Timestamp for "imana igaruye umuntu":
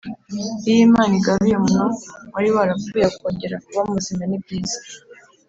0.87-1.97